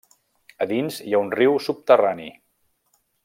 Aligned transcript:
A 0.65 0.67
dins 0.71 0.97
hi 1.09 1.13
ha 1.13 1.19
un 1.27 1.29
riu 1.41 1.59
subterrani. 1.67 2.31